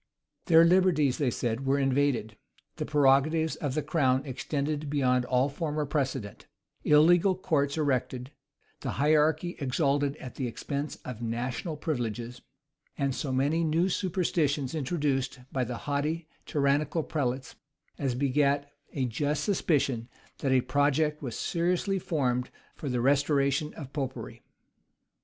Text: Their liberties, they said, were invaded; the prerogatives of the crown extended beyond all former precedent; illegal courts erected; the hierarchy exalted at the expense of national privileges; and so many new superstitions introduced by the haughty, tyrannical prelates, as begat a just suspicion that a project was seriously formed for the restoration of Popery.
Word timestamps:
Their 0.47 0.65
liberties, 0.65 1.19
they 1.19 1.29
said, 1.29 1.67
were 1.67 1.77
invaded; 1.77 2.35
the 2.77 2.87
prerogatives 2.87 3.55
of 3.57 3.75
the 3.75 3.83
crown 3.83 4.25
extended 4.25 4.89
beyond 4.89 5.25
all 5.25 5.47
former 5.47 5.85
precedent; 5.85 6.47
illegal 6.83 7.35
courts 7.35 7.77
erected; 7.77 8.31
the 8.79 8.93
hierarchy 8.93 9.55
exalted 9.59 10.15
at 10.15 10.33
the 10.37 10.47
expense 10.47 10.95
of 11.05 11.21
national 11.21 11.77
privileges; 11.77 12.41
and 12.97 13.13
so 13.13 13.31
many 13.31 13.63
new 13.63 13.89
superstitions 13.89 14.73
introduced 14.73 15.37
by 15.51 15.63
the 15.63 15.77
haughty, 15.85 16.27
tyrannical 16.47 17.03
prelates, 17.03 17.55
as 17.99 18.15
begat 18.15 18.71
a 18.93 19.05
just 19.05 19.43
suspicion 19.43 20.09
that 20.39 20.51
a 20.51 20.61
project 20.61 21.21
was 21.21 21.37
seriously 21.37 21.99
formed 21.99 22.49
for 22.75 22.89
the 22.89 23.01
restoration 23.01 23.71
of 23.75 23.93
Popery. 23.93 24.41